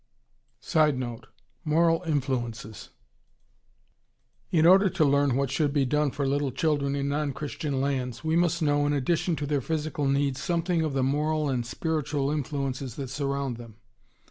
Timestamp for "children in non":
6.51-7.33